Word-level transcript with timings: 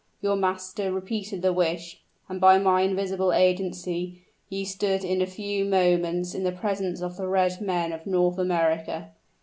Your 0.19 0.35
master 0.35 0.91
repeated 0.91 1.43
the 1.43 1.53
wish; 1.53 2.01
and 2.27 2.41
by 2.41 2.57
my 2.57 2.81
invisible 2.81 3.31
agency, 3.31 4.23
ye 4.49 4.65
stood 4.65 5.03
in 5.03 5.21
a 5.21 5.27
few 5.27 5.63
moments 5.63 6.33
in 6.33 6.41
the 6.43 6.51
presence 6.51 7.01
of 7.03 7.17
the 7.17 7.27
red 7.27 7.61
men 7.61 7.93
of 7.93 8.07
North 8.07 8.39
America. 8.39 9.11